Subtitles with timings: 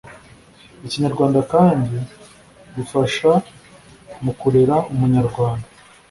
[0.85, 1.95] Ikinyarwanda kandi
[2.75, 3.31] bifasha
[4.23, 5.67] mu kurera Umunyarwanda